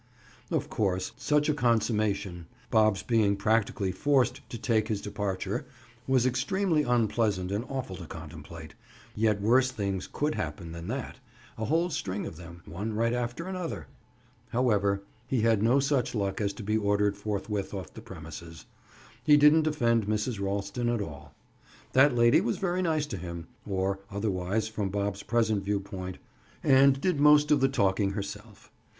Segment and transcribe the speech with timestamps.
[0.49, 7.63] Of course, such a consummation—Bob's being practically forced to take his departure—was extremely unpleasant and
[7.69, 8.73] awful to contemplate,
[9.13, 13.85] yet worse things could happen than that—a whole string of them, one right after another!
[14.49, 18.65] However, he had no such luck as to be ordered forthwith off the premises.
[19.23, 20.39] He didn't offend Mrs.
[20.43, 21.35] Ralston at all.
[21.93, 26.17] That lady was very nice to him (or otherwise, from Bob's present view point)
[26.63, 28.71] and did most of the talking herself.